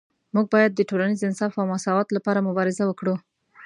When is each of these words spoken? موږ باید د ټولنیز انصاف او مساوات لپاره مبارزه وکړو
موږ 0.33 0.45
باید 0.53 0.71
د 0.75 0.81
ټولنیز 0.89 1.21
انصاف 1.27 1.53
او 1.59 1.65
مساوات 1.73 2.07
لپاره 2.15 2.45
مبارزه 2.47 2.83
وکړو 2.87 3.15